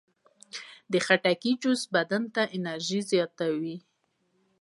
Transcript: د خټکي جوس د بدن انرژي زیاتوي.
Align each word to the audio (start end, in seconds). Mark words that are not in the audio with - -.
د 0.91 0.93
خټکي 1.05 1.51
جوس 1.61 1.81
د 1.87 1.91
بدن 1.95 2.23
انرژي 2.57 2.99
زیاتوي. 3.11 3.77